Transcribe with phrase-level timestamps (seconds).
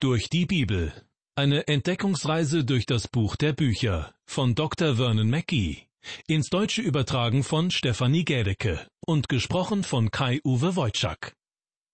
[0.00, 0.92] Durch die Bibel.
[1.34, 4.94] Eine Entdeckungsreise durch das Buch der Bücher von Dr.
[4.94, 5.88] Vernon Mackey.
[6.28, 11.34] Ins Deutsche übertragen von Stefanie Gädecke und gesprochen von Kai-Uwe Wojczak.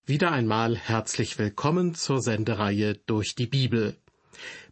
[0.05, 3.97] Wieder einmal herzlich willkommen zur Sendereihe Durch die Bibel.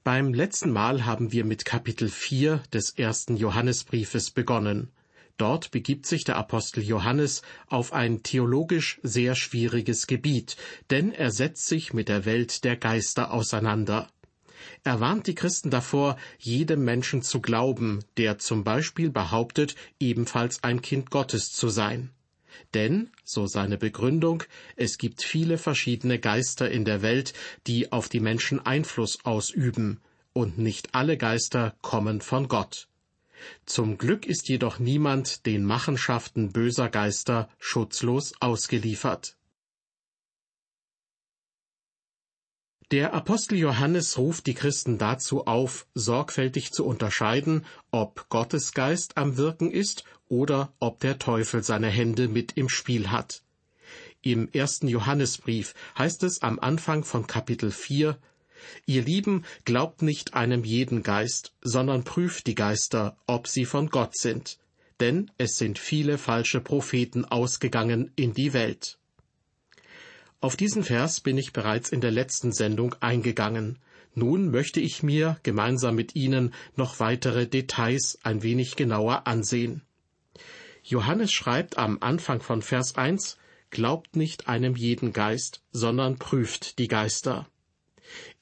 [0.05, 4.93] Beim letzten Mal haben wir mit Kapitel 4 des ersten Johannesbriefes begonnen.
[5.37, 10.57] Dort begibt sich der Apostel Johannes auf ein theologisch sehr schwieriges Gebiet,
[10.91, 14.09] denn er setzt sich mit der Welt der Geister auseinander.
[14.85, 20.83] Er warnt die Christen davor, jedem Menschen zu glauben, der zum Beispiel behauptet, ebenfalls ein
[20.83, 22.11] Kind Gottes zu sein.
[22.75, 24.45] Denn, so seine Begründung,
[24.77, 27.33] es gibt viele verschiedene Geister in der Welt,
[27.67, 30.01] die auf die Menschen Einfluss ausüben,
[30.33, 32.89] und nicht alle Geister kommen von Gott.
[33.67, 39.37] Zum Glück ist jedoch niemand den Machenschaften böser Geister schutzlos ausgeliefert.
[42.93, 49.39] Der Apostel Johannes ruft die Christen dazu auf, sorgfältig zu unterscheiden, ob Gottes Geist am
[49.39, 53.43] Wirken ist oder ob der Teufel seine Hände mit im Spiel hat.
[54.21, 58.19] Im ersten Johannesbrief heißt es am Anfang von Kapitel 4,
[58.87, 64.17] Ihr Lieben, glaubt nicht einem jeden Geist, sondern prüft die Geister, ob sie von Gott
[64.17, 64.59] sind.
[65.01, 68.99] Denn es sind viele falsche Propheten ausgegangen in die Welt.
[70.41, 73.79] Auf diesen Vers bin ich bereits in der letzten Sendung eingegangen.
[74.15, 79.83] Nun möchte ich mir gemeinsam mit Ihnen noch weitere Details ein wenig genauer ansehen.
[80.83, 83.39] Johannes schreibt am Anfang von Vers 1,
[83.71, 87.49] Glaubt nicht einem jeden Geist, sondern prüft die Geister.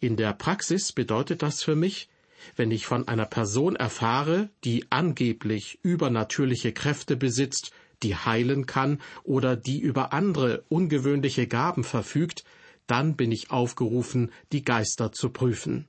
[0.01, 2.09] In der Praxis bedeutet das für mich,
[2.57, 9.57] wenn ich von einer Person erfahre, die angeblich übernatürliche Kräfte besitzt, die heilen kann oder
[9.57, 12.45] die über andere ungewöhnliche Gaben verfügt,
[12.87, 15.87] dann bin ich aufgerufen, die Geister zu prüfen.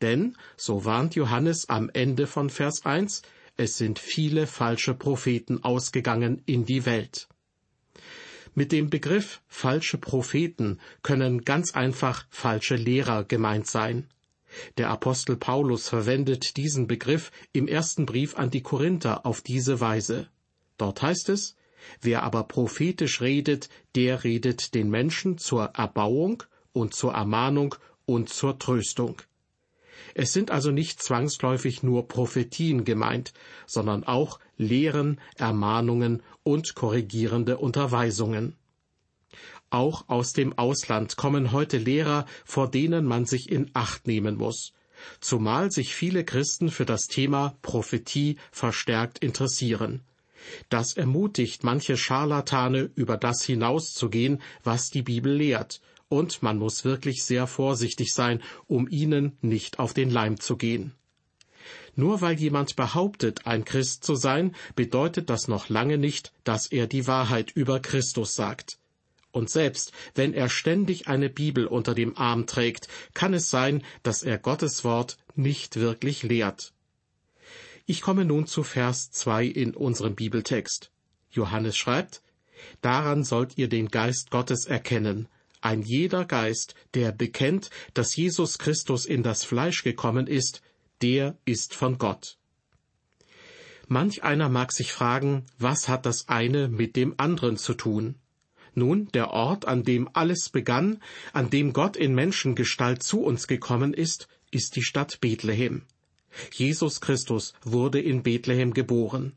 [0.00, 3.22] Denn, so warnt Johannes am Ende von Vers 1,
[3.56, 7.28] es sind viele falsche Propheten ausgegangen in die Welt.
[8.54, 14.08] Mit dem Begriff falsche Propheten können ganz einfach falsche Lehrer gemeint sein.
[14.76, 20.28] Der Apostel Paulus verwendet diesen Begriff im ersten Brief an die Korinther auf diese Weise.
[20.76, 21.56] Dort heißt es,
[22.02, 26.42] wer aber prophetisch redet, der redet den Menschen zur Erbauung
[26.74, 27.74] und zur Ermahnung
[28.04, 29.22] und zur Tröstung.
[30.14, 33.32] Es sind also nicht zwangsläufig nur Prophetien gemeint,
[33.66, 38.56] sondern auch Lehren, Ermahnungen und korrigierende Unterweisungen.
[39.70, 44.72] Auch aus dem Ausland kommen heute Lehrer, vor denen man sich in Acht nehmen muss,
[45.20, 50.02] zumal sich viele Christen für das Thema Prophetie verstärkt interessieren.
[50.68, 57.24] Das ermutigt manche Scharlatane, über das hinauszugehen, was die Bibel lehrt, und man muss wirklich
[57.24, 60.92] sehr vorsichtig sein, um ihnen nicht auf den Leim zu gehen.
[61.94, 66.86] Nur weil jemand behauptet, ein Christ zu sein, bedeutet das noch lange nicht, dass er
[66.86, 68.78] die Wahrheit über Christus sagt.
[69.30, 74.22] Und selbst wenn er ständig eine Bibel unter dem Arm trägt, kann es sein, dass
[74.22, 76.72] er Gottes Wort nicht wirklich lehrt.
[77.86, 80.90] Ich komme nun zu Vers 2 in unserem Bibeltext.
[81.30, 82.22] Johannes schreibt,
[82.80, 85.28] Daran sollt ihr den Geist Gottes erkennen,
[85.62, 90.60] ein jeder Geist, der bekennt, dass Jesus Christus in das Fleisch gekommen ist,
[91.02, 92.38] der ist von Gott.
[93.88, 98.14] Manch einer mag sich fragen, was hat das eine mit dem anderen zu tun?
[98.74, 101.02] Nun, der Ort, an dem alles begann,
[101.32, 105.82] an dem Gott in Menschengestalt zu uns gekommen ist, ist die Stadt Bethlehem.
[106.52, 109.34] Jesus Christus wurde in Bethlehem geboren.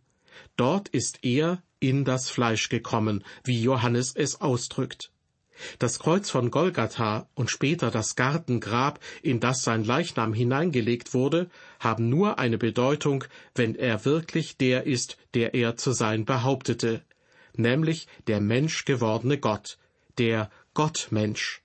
[0.56, 5.12] Dort ist er in das Fleisch gekommen, wie Johannes es ausdrückt.
[5.80, 11.50] Das Kreuz von Golgatha und später das Gartengrab, in das sein Leichnam hineingelegt wurde,
[11.80, 13.24] haben nur eine Bedeutung,
[13.54, 17.04] wenn er wirklich der ist, der er zu sein behauptete,
[17.56, 19.78] nämlich der menschgewordene Gott,
[20.18, 21.62] der Gottmensch.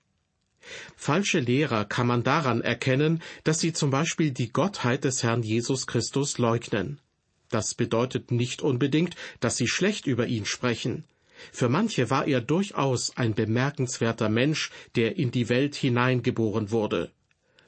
[0.96, 5.86] Falsche Lehrer kann man daran erkennen, dass sie zum Beispiel die Gottheit des Herrn Jesus
[5.86, 7.00] Christus leugnen.
[7.48, 11.04] Das bedeutet nicht unbedingt, dass sie schlecht über ihn sprechen.
[11.52, 17.10] Für manche war er durchaus ein bemerkenswerter Mensch, der in die Welt hineingeboren wurde.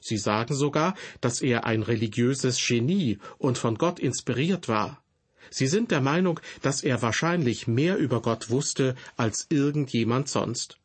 [0.01, 5.03] Sie sagen sogar, dass er ein religiöses Genie und von Gott inspiriert war.
[5.51, 10.79] Sie sind der Meinung, dass er wahrscheinlich mehr über Gott wusste als irgendjemand sonst.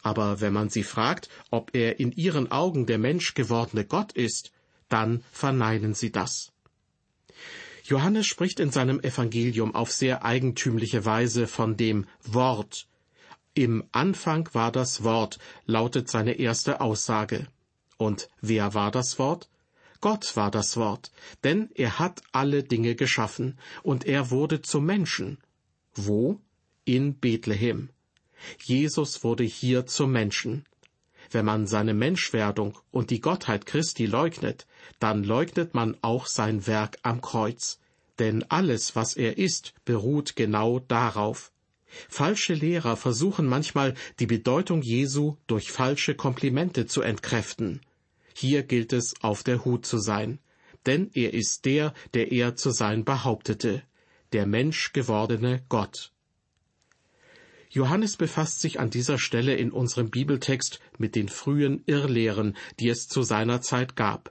[0.00, 4.52] Aber wenn man sie fragt, ob er in ihren Augen der Mensch gewordene Gott ist,
[4.88, 6.52] dann verneinen sie das.
[7.84, 12.86] Johannes spricht in seinem Evangelium auf sehr eigentümliche Weise von dem Wort.
[13.54, 17.46] Im Anfang war das Wort, lautet seine erste Aussage.
[17.96, 19.48] Und wer war das Wort?
[20.00, 21.12] Gott war das Wort,
[21.44, 25.38] denn er hat alle Dinge geschaffen, und er wurde zum Menschen.
[25.94, 26.40] Wo?
[26.84, 27.90] In Bethlehem.
[28.60, 30.64] Jesus wurde hier zum Menschen.
[31.32, 34.66] Wenn man seine Menschwerdung und die Gottheit Christi leugnet,
[34.98, 37.80] dann leugnet man auch sein Werk am Kreuz.
[38.18, 41.50] Denn alles, was er ist, beruht genau darauf.
[42.08, 47.80] Falsche Lehrer versuchen manchmal, die Bedeutung Jesu durch falsche Komplimente zu entkräften.
[48.34, 50.38] Hier gilt es, auf der Hut zu sein,
[50.86, 53.82] denn er ist der, der er zu sein behauptete,
[54.32, 56.11] der Mensch gewordene Gott.
[57.72, 63.08] Johannes befasst sich an dieser Stelle in unserem Bibeltext mit den frühen Irrlehren, die es
[63.08, 64.30] zu seiner Zeit gab.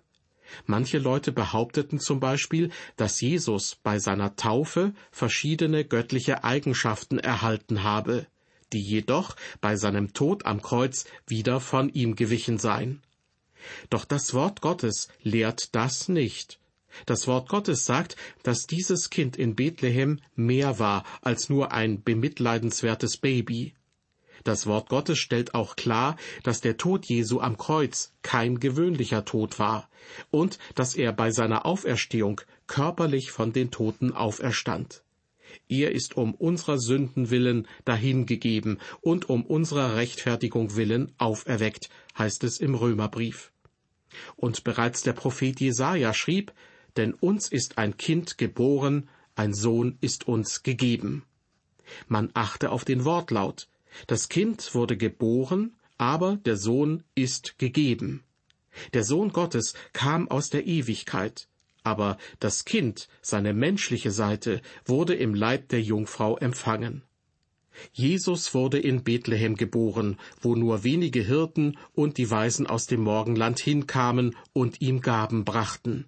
[0.67, 8.27] Manche Leute behaupteten zum Beispiel, dass Jesus bei seiner Taufe verschiedene göttliche Eigenschaften erhalten habe,
[8.73, 13.01] die jedoch bei seinem Tod am Kreuz wieder von ihm gewichen seien.
[13.89, 16.59] Doch das Wort Gottes lehrt das nicht.
[17.05, 23.17] Das Wort Gottes sagt, dass dieses Kind in Bethlehem mehr war als nur ein bemitleidenswertes
[23.17, 23.73] Baby.
[24.43, 29.59] Das Wort Gottes stellt auch klar, dass der Tod Jesu am Kreuz kein gewöhnlicher Tod
[29.59, 29.89] war
[30.31, 35.03] und dass er bei seiner Auferstehung körperlich von den Toten auferstand.
[35.67, 42.59] Er ist um unserer Sünden willen dahingegeben und um unserer Rechtfertigung willen auferweckt, heißt es
[42.59, 43.51] im Römerbrief.
[44.35, 46.53] Und bereits der Prophet Jesaja schrieb,
[46.97, 51.23] denn uns ist ein Kind geboren, ein Sohn ist uns gegeben.
[52.07, 53.67] Man achte auf den Wortlaut.
[54.07, 58.23] Das Kind wurde geboren, aber der Sohn ist gegeben.
[58.93, 61.47] Der Sohn Gottes kam aus der Ewigkeit,
[61.83, 67.03] aber das Kind, seine menschliche Seite, wurde im Leib der Jungfrau empfangen.
[67.93, 73.59] Jesus wurde in Bethlehem geboren, wo nur wenige Hirten und die Weisen aus dem Morgenland
[73.59, 76.05] hinkamen und ihm Gaben brachten.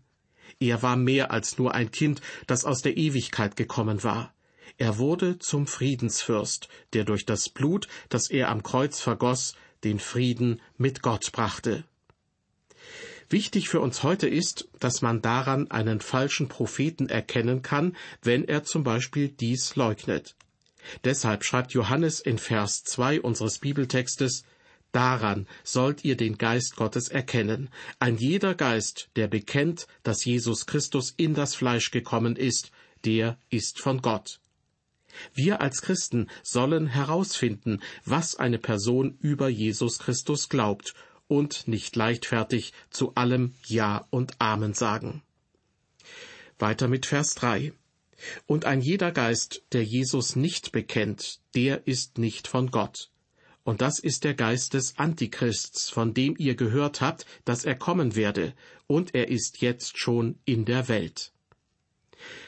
[0.63, 4.33] Er war mehr als nur ein Kind, das aus der Ewigkeit gekommen war.
[4.77, 10.61] Er wurde zum Friedensfürst, der durch das Blut, das er am Kreuz vergoss, den Frieden
[10.77, 11.83] mit Gott brachte.
[13.27, 18.63] Wichtig für uns heute ist, dass man daran einen falschen Propheten erkennen kann, wenn er
[18.63, 20.37] zum Beispiel dies leugnet.
[21.03, 24.45] Deshalb schreibt Johannes in Vers 2 unseres Bibeltextes,
[24.93, 27.69] Daran sollt ihr den Geist Gottes erkennen.
[27.99, 32.71] Ein jeder Geist, der bekennt, dass Jesus Christus in das Fleisch gekommen ist,
[33.03, 34.39] der ist von Gott.
[35.33, 40.93] Wir als Christen sollen herausfinden, was eine Person über Jesus Christus glaubt
[41.27, 45.23] und nicht leichtfertig zu allem Ja und Amen sagen.
[46.59, 47.73] Weiter mit Vers 3.
[48.45, 53.09] Und ein jeder Geist, der Jesus nicht bekennt, der ist nicht von Gott.
[53.63, 58.15] Und das ist der Geist des Antichrists, von dem ihr gehört habt, dass er kommen
[58.15, 58.53] werde,
[58.87, 61.31] und er ist jetzt schon in der Welt.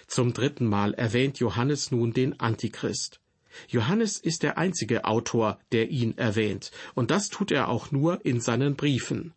[0.08, 3.22] Zum dritten Mal erwähnt Johannes nun den Antichrist.
[3.70, 8.42] Johannes ist der einzige Autor, der ihn erwähnt, und das tut er auch nur in
[8.42, 9.34] seinen Briefen.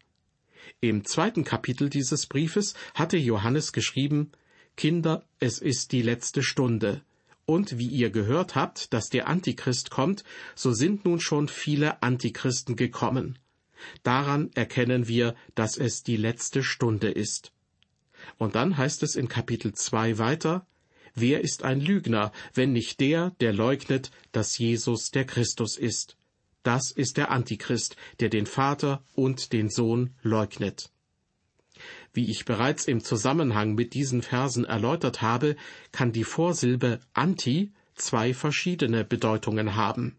[0.80, 4.32] Im zweiten Kapitel dieses Briefes hatte Johannes geschrieben
[4.76, 7.02] Kinder, es ist die letzte Stunde.
[7.48, 10.22] Und wie ihr gehört habt, dass der Antichrist kommt,
[10.54, 13.38] so sind nun schon viele Antichristen gekommen.
[14.02, 17.52] Daran erkennen wir, dass es die letzte Stunde ist.
[18.36, 20.66] Und dann heißt es in Kapitel 2 weiter,
[21.14, 26.18] Wer ist ein Lügner, wenn nicht der, der leugnet, dass Jesus der Christus ist?
[26.64, 30.92] Das ist der Antichrist, der den Vater und den Sohn leugnet.
[32.12, 35.56] Wie ich bereits im Zusammenhang mit diesen Versen erläutert habe,
[35.92, 40.16] kann die Vorsilbe anti zwei verschiedene Bedeutungen haben.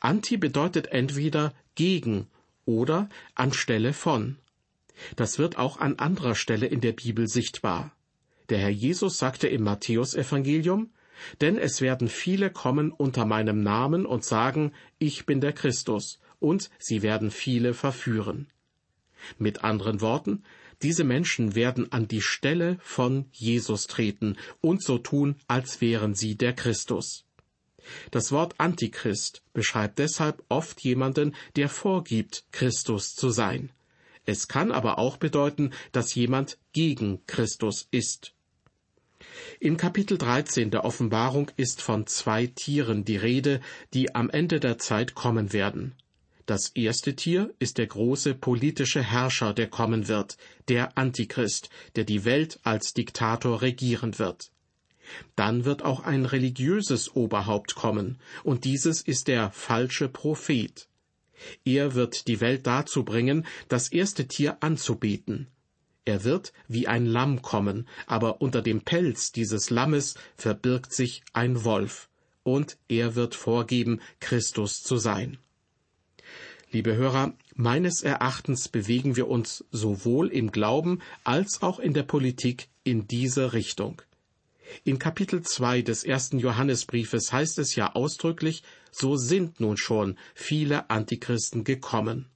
[0.00, 2.26] Anti bedeutet entweder gegen
[2.64, 4.36] oder anstelle von.
[5.16, 7.92] Das wird auch an anderer Stelle in der Bibel sichtbar.
[8.48, 10.90] Der Herr Jesus sagte im Matthäusevangelium,
[11.40, 16.70] denn es werden viele kommen unter meinem Namen und sagen, ich bin der Christus, und
[16.78, 18.46] sie werden viele verführen.
[19.38, 20.44] Mit anderen Worten,
[20.82, 26.36] diese Menschen werden an die Stelle von Jesus treten und so tun, als wären sie
[26.36, 27.24] der Christus.
[28.10, 33.70] Das Wort Antichrist beschreibt deshalb oft jemanden, der vorgibt, Christus zu sein.
[34.26, 38.34] Es kann aber auch bedeuten, dass jemand gegen Christus ist.
[39.58, 43.60] In Kapitel 13 der Offenbarung ist von zwei Tieren die Rede,
[43.94, 45.94] die am Ende der Zeit kommen werden.
[46.48, 50.38] Das erste Tier ist der große politische Herrscher, der kommen wird,
[50.68, 54.50] der Antichrist, der die Welt als Diktator regieren wird.
[55.36, 60.88] Dann wird auch ein religiöses Oberhaupt kommen, und dieses ist der falsche Prophet.
[61.66, 65.48] Er wird die Welt dazu bringen, das erste Tier anzubeten.
[66.06, 71.64] Er wird wie ein Lamm kommen, aber unter dem Pelz dieses Lammes verbirgt sich ein
[71.64, 72.08] Wolf,
[72.42, 75.36] und er wird vorgeben, Christus zu sein.
[76.70, 82.68] Liebe Hörer, meines Erachtens bewegen wir uns sowohl im Glauben als auch in der Politik
[82.84, 84.02] in diese Richtung.
[84.84, 90.90] In Kapitel 2 des ersten Johannesbriefes heißt es ja ausdrücklich, so sind nun schon viele
[90.90, 92.26] Antichristen gekommen.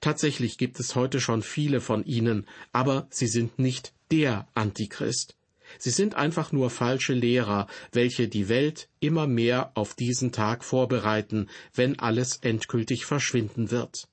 [0.00, 5.37] Tatsächlich gibt es heute schon viele von ihnen, aber sie sind nicht der Antichrist.
[5.78, 11.48] Sie sind einfach nur falsche Lehrer, welche die Welt immer mehr auf diesen Tag vorbereiten,
[11.74, 14.08] wenn alles endgültig verschwinden wird.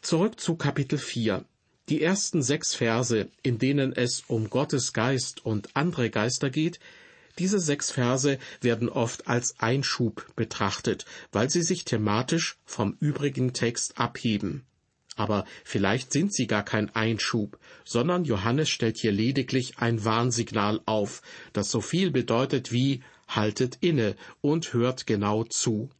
[0.00, 1.44] Zurück zu Kapitel 4.
[1.88, 6.78] Die ersten sechs Verse, in denen es um Gottes Geist und andere Geister geht,
[7.38, 13.98] diese sechs Verse werden oft als Einschub betrachtet, weil sie sich thematisch vom übrigen Text
[13.98, 14.67] abheben.
[15.18, 21.22] Aber vielleicht sind sie gar kein Einschub, sondern Johannes stellt hier lediglich ein Warnsignal auf,
[21.52, 25.90] das so viel bedeutet wie haltet inne und hört genau zu.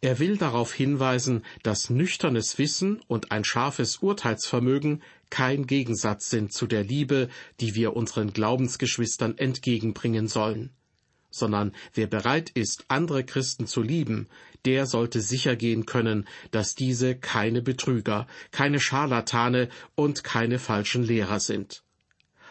[0.00, 6.66] Er will darauf hinweisen, dass nüchternes Wissen und ein scharfes Urteilsvermögen kein Gegensatz sind zu
[6.66, 7.28] der Liebe,
[7.60, 10.70] die wir unseren Glaubensgeschwistern entgegenbringen sollen
[11.30, 14.28] sondern wer bereit ist, andere Christen zu lieben,
[14.64, 21.40] der sollte sicher gehen können, dass diese keine Betrüger, keine Scharlatane und keine falschen Lehrer
[21.40, 21.82] sind.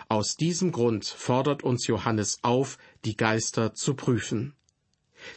[0.08, 4.54] Aus diesem Grund fordert uns Johannes auf, die Geister zu prüfen.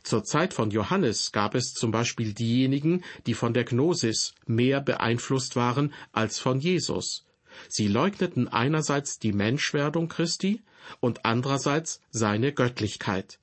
[0.03, 5.57] Zur Zeit von Johannes gab es zum Beispiel diejenigen, die von der Gnosis mehr beeinflusst
[5.57, 7.25] waren als von Jesus.
[7.69, 10.63] Sie leugneten einerseits die Menschwerdung Christi
[11.01, 13.39] und andererseits seine Göttlichkeit.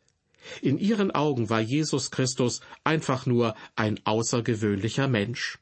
[0.62, 5.60] In ihren Augen war Jesus Christus einfach nur ein außergewöhnlicher Mensch.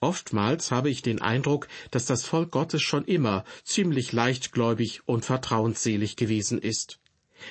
[0.00, 6.16] Oftmals habe ich den Eindruck, dass das Volk Gottes schon immer ziemlich leichtgläubig und vertrauensselig
[6.16, 6.98] gewesen ist.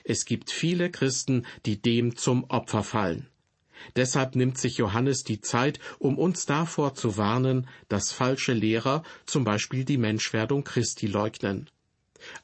[0.04, 3.28] Es gibt viele Christen, die dem zum Opfer fallen.
[3.96, 9.44] Deshalb nimmt sich Johannes die Zeit, um uns davor zu warnen, dass falsche Lehrer zum
[9.44, 11.70] Beispiel die Menschwerdung Christi leugnen.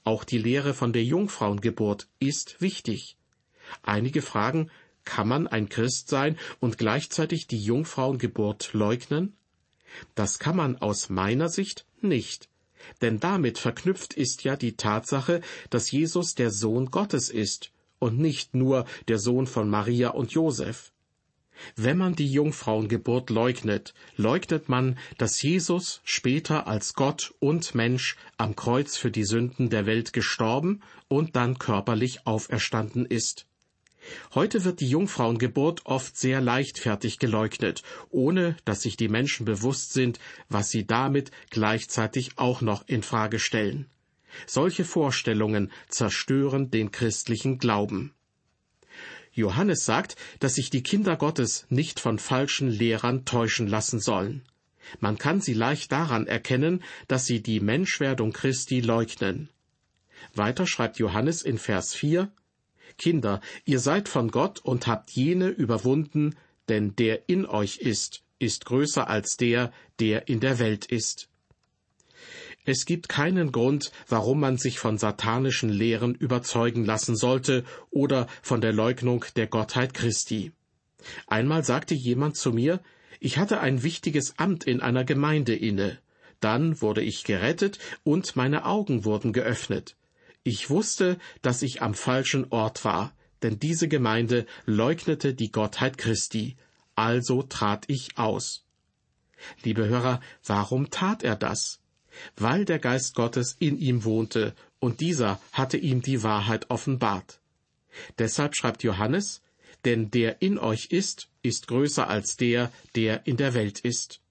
[0.03, 3.17] Auch die Lehre von der Jungfrauengeburt ist wichtig.
[3.83, 4.69] Einige fragen,
[5.05, 9.37] kann man ein Christ sein und gleichzeitig die Jungfrauengeburt leugnen?
[10.15, 12.49] Das kann man aus meiner Sicht nicht.
[13.01, 18.53] Denn damit verknüpft ist ja die Tatsache, dass Jesus der Sohn Gottes ist und nicht
[18.53, 20.91] nur der Sohn von Maria und Josef.
[21.75, 28.55] Wenn man die Jungfrauengeburt leugnet, leugnet man, dass Jesus später als Gott und Mensch am
[28.55, 33.45] Kreuz für die Sünden der Welt gestorben und dann körperlich auferstanden ist.
[34.33, 40.19] Heute wird die Jungfrauengeburt oft sehr leichtfertig geleugnet, ohne dass sich die Menschen bewusst sind,
[40.49, 43.87] was sie damit gleichzeitig auch noch in Frage stellen.
[44.45, 48.13] Solche Vorstellungen zerstören den christlichen Glauben.
[49.37, 54.43] Johannes sagt, dass sich die Kinder Gottes nicht von falschen Lehrern täuschen lassen sollen.
[54.99, 59.49] Man kann sie leicht daran erkennen, dass sie die Menschwerdung Christi leugnen.
[60.33, 62.31] Weiter schreibt Johannes in Vers 4,
[62.97, 66.35] Kinder, ihr seid von Gott und habt jene überwunden,
[66.67, 71.29] denn der in euch ist, ist größer als der, der in der Welt ist.
[72.69, 78.59] Es gibt keinen Grund, warum man sich von satanischen Lehren überzeugen lassen sollte oder von
[78.59, 80.51] der Leugnung der Gottheit Christi.
[81.27, 82.81] Einmal sagte jemand zu mir,
[83.21, 85.99] ich hatte ein wichtiges Amt in einer Gemeinde inne.
[86.41, 89.95] Dann wurde ich gerettet und meine Augen wurden geöffnet.
[90.43, 96.57] Ich wusste, dass ich am falschen Ort war, denn diese Gemeinde leugnete die Gottheit Christi.
[96.95, 98.65] Also trat ich aus.
[99.63, 101.79] Liebe Hörer, warum tat er das?
[102.35, 107.39] Weil der Geist Gottes in ihm wohnte, und dieser hatte ihm die Wahrheit offenbart.
[108.19, 109.41] Deshalb schreibt Johannes,
[109.85, 114.21] denn der in euch ist, ist größer als der, der in der Welt ist.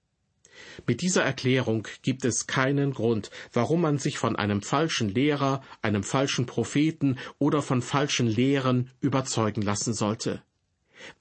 [0.86, 6.02] Mit dieser Erklärung gibt es keinen Grund, warum man sich von einem falschen Lehrer, einem
[6.02, 10.42] falschen Propheten oder von falschen Lehren überzeugen lassen sollte.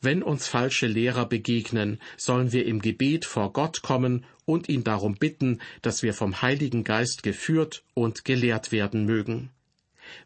[0.01, 5.15] Wenn uns falsche Lehrer begegnen, sollen wir im Gebet vor Gott kommen und ihn darum
[5.15, 9.49] bitten, dass wir vom Heiligen Geist geführt und gelehrt werden mögen.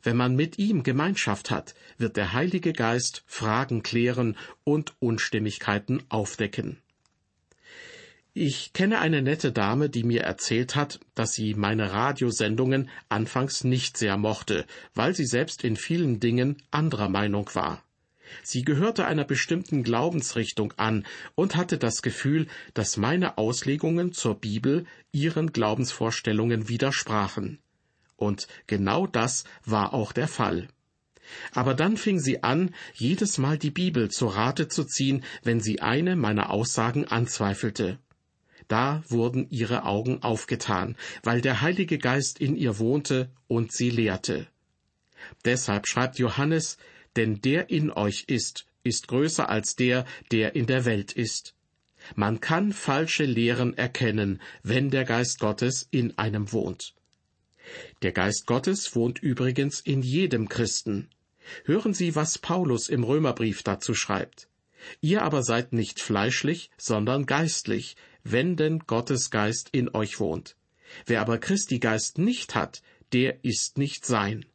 [0.03, 6.77] Wenn man mit ihm Gemeinschaft hat, wird der Heilige Geist Fragen klären und Unstimmigkeiten aufdecken.
[8.33, 13.97] Ich kenne eine nette Dame, die mir erzählt hat, dass sie meine Radiosendungen anfangs nicht
[13.97, 17.83] sehr mochte, weil sie selbst in vielen Dingen anderer Meinung war.
[18.43, 21.05] Sie gehörte einer bestimmten Glaubensrichtung an
[21.35, 27.59] und hatte das Gefühl, dass meine Auslegungen zur Bibel ihren Glaubensvorstellungen widersprachen.
[28.15, 30.67] Und genau das war auch der Fall.
[31.51, 35.81] Aber dann fing sie an, jedes Mal die Bibel zu Rate zu ziehen, wenn sie
[35.81, 37.99] eine meiner Aussagen anzweifelte.
[38.67, 44.47] Da wurden ihre Augen aufgetan, weil der Heilige Geist in ihr wohnte und sie lehrte.
[45.43, 46.77] Deshalb schreibt Johannes,
[47.19, 51.53] denn der in euch ist, ist größer als der, der in der Welt ist.
[52.15, 56.95] Man kann falsche Lehren erkennen, wenn der Geist Gottes in einem wohnt.
[58.03, 61.09] Der Geist Gottes wohnt übrigens in jedem Christen.
[61.65, 64.47] Hören Sie, was Paulus im Römerbrief dazu schreibt.
[65.01, 70.55] Ihr aber seid nicht fleischlich, sondern geistlich, wenn denn Gottes Geist in euch wohnt.
[71.05, 74.45] Wer aber Christi Geist nicht hat, der ist nicht sein.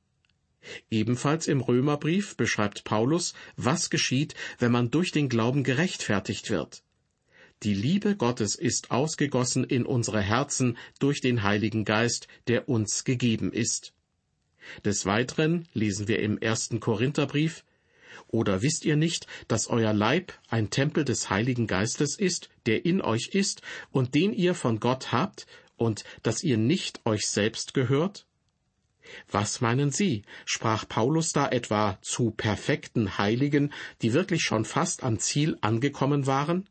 [0.91, 6.83] Ebenfalls im Römerbrief beschreibt Paulus, was geschieht, wenn man durch den Glauben gerechtfertigt wird.
[7.63, 13.53] Die Liebe Gottes ist ausgegossen in unsere Herzen durch den Heiligen Geist, der uns gegeben
[13.53, 13.95] ist.
[14.85, 17.65] Des Weiteren lesen wir im ersten Korintherbrief,
[18.29, 23.01] oder wisst ihr nicht, dass euer Leib ein Tempel des Heiligen Geistes ist, der in
[23.01, 28.27] euch ist und den ihr von Gott habt, und dass ihr nicht euch selbst gehört?
[29.31, 30.23] Was meinen Sie?
[30.45, 36.69] Sprach Paulus da etwa zu perfekten Heiligen, die wirklich schon fast am Ziel angekommen waren?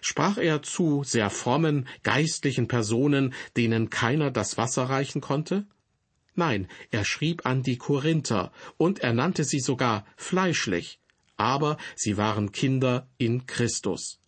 [0.00, 5.66] Sprach er zu sehr frommen, geistlichen Personen, denen keiner das Wasser reichen konnte?
[6.34, 10.98] Nein, er schrieb an die Korinther, und er nannte sie sogar fleischlich,
[11.36, 14.18] aber sie waren Kinder in Christus.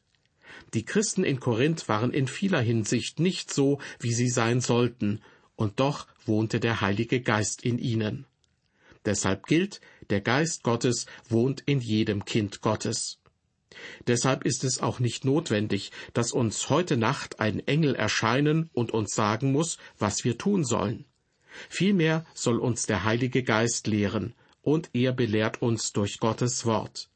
[0.75, 5.21] Die Christen in Korinth waren in vieler Hinsicht nicht so, wie sie sein sollten,
[5.57, 8.27] und doch wohnte der Heilige Geist in ihnen.
[9.05, 13.19] Deshalb gilt, der Geist Gottes wohnt in jedem Kind Gottes.
[14.07, 19.15] Deshalb ist es auch nicht notwendig, dass uns heute Nacht ein Engel erscheinen und uns
[19.15, 21.05] sagen muss, was wir tun sollen.
[21.69, 27.09] Vielmehr soll uns der Heilige Geist lehren, und er belehrt uns durch Gottes Wort.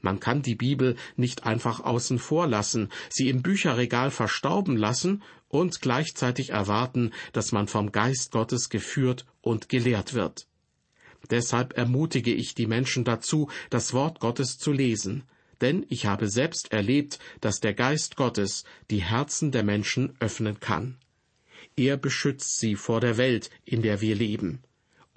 [0.00, 5.80] Man kann die Bibel nicht einfach außen vor lassen, sie im Bücherregal verstauben lassen und
[5.80, 10.46] gleichzeitig erwarten, dass man vom Geist Gottes geführt und gelehrt wird.
[11.30, 15.24] Deshalb ermutige ich die Menschen dazu, das Wort Gottes zu lesen,
[15.60, 20.96] denn ich habe selbst erlebt, dass der Geist Gottes die Herzen der Menschen öffnen kann.
[21.76, 24.62] Er beschützt sie vor der Welt, in der wir leben.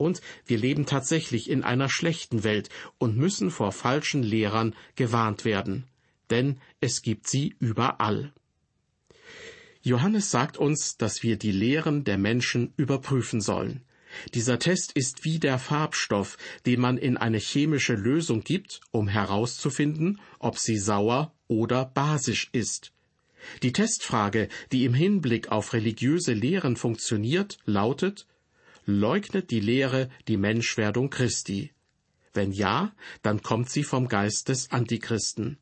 [0.01, 5.83] Und wir leben tatsächlich in einer schlechten Welt und müssen vor falschen Lehrern gewarnt werden,
[6.31, 8.33] denn es gibt sie überall.
[9.83, 13.83] Johannes sagt uns, dass wir die Lehren der Menschen überprüfen sollen.
[14.33, 20.19] Dieser Test ist wie der Farbstoff, den man in eine chemische Lösung gibt, um herauszufinden,
[20.39, 22.91] ob sie sauer oder basisch ist.
[23.61, 28.25] Die Testfrage, die im Hinblick auf religiöse Lehren funktioniert, lautet
[28.86, 31.72] Leugnet die Lehre die Menschwerdung Christi?
[32.34, 35.58] Wenn ja, dann kommt sie vom Geist des Antichristen.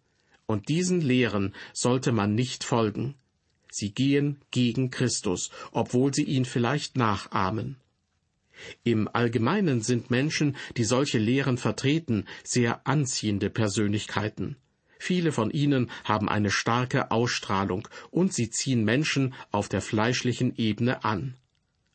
[0.45, 3.15] Und diesen Lehren sollte man nicht folgen.
[3.71, 7.75] Sie gehen gegen Christus, obwohl sie ihn vielleicht nachahmen.
[8.83, 14.57] Im Allgemeinen sind Menschen, die solche Lehren vertreten, sehr anziehende Persönlichkeiten.
[14.97, 21.03] Viele von ihnen haben eine starke Ausstrahlung und sie ziehen Menschen auf der fleischlichen Ebene
[21.05, 21.35] an.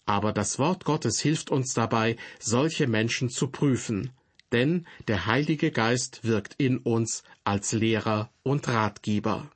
[0.06, 4.10] Aber das Wort Gottes hilft uns dabei, solche Menschen zu prüfen,
[4.52, 9.50] denn der Heilige Geist wirkt in uns als Lehrer und Ratgeber.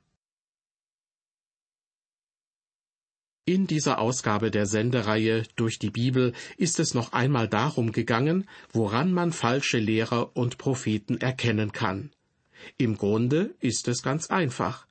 [3.45, 9.11] In dieser Ausgabe der Sendereihe durch die Bibel ist es noch einmal darum gegangen, woran
[9.11, 12.11] man falsche Lehrer und Propheten erkennen kann.
[12.77, 14.85] Im Grunde ist es ganz einfach.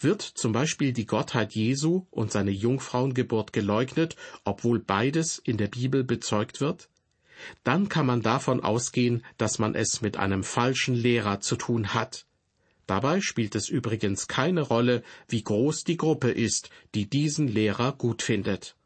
[0.00, 6.04] Wird zum Beispiel die Gottheit Jesu und seine Jungfrauengeburt geleugnet, obwohl beides in der Bibel
[6.04, 6.88] bezeugt wird?
[7.64, 12.26] Dann kann man davon ausgehen, dass man es mit einem falschen Lehrer zu tun hat.
[12.86, 18.22] Dabei spielt es übrigens keine Rolle, wie groß die Gruppe ist, die diesen Lehrer gut
[18.22, 18.76] findet.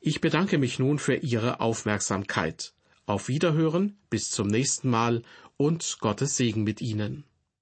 [0.00, 2.74] Ich bedanke mich nun für Ihre Aufmerksamkeit.
[3.06, 5.22] Auf Wiederhören, bis zum nächsten Mal
[5.56, 7.24] und Gottes Segen mit Ihnen.